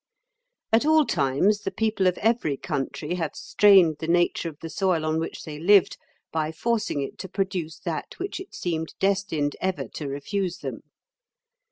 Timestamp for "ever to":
9.61-10.07